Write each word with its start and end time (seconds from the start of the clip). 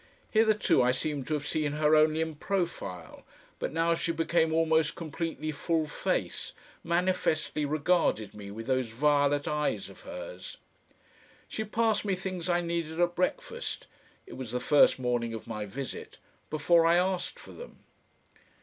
Hitherto 0.31 0.81
I 0.81 0.93
seemed 0.93 1.27
to 1.27 1.35
have 1.35 1.45
seen 1.45 1.73
her 1.73 1.95
only 1.95 2.21
in 2.21 2.33
profile, 2.33 3.23
but 3.59 3.71
now 3.71 3.93
she 3.93 4.11
became 4.11 4.51
almost 4.51 4.95
completely 4.95 5.51
full 5.51 5.85
face, 5.85 6.53
manifestly 6.83 7.65
regarded 7.65 8.33
me 8.33 8.49
with 8.49 8.65
those 8.65 8.87
violet 8.87 9.47
eyes 9.47 9.89
of 9.91 10.01
hers. 10.01 10.57
She 11.47 11.63
passed 11.63 12.03
me 12.03 12.15
things 12.15 12.49
I 12.49 12.61
needed 12.61 12.99
at 12.99 13.13
breakfast 13.13 13.85
it 14.25 14.33
was 14.33 14.49
the 14.51 14.59
first 14.59 14.97
morning 14.97 15.35
of 15.35 15.45
my 15.45 15.67
visit 15.67 16.17
before 16.49 16.83
I 16.87 16.95
asked 16.97 17.37
for 17.37 17.51
them. 17.51 17.77